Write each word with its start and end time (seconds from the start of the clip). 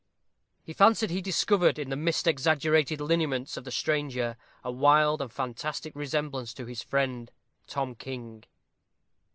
He 0.63 0.73
fancied 0.73 1.11
he 1.11 1.21
discovered 1.21 1.77
in 1.77 1.91
the 1.91 1.95
mist 1.95 2.25
exaggerated 2.25 2.99
lineaments 2.99 3.55
of 3.55 3.65
the 3.65 3.69
stranger 3.71 4.35
a 4.63 4.71
wild 4.71 5.21
and 5.21 5.31
fantastic 5.31 5.95
resemblance 5.95 6.55
to 6.55 6.65
his 6.65 6.81
friend 6.81 7.29
Tom 7.67 7.93
King. 7.93 8.45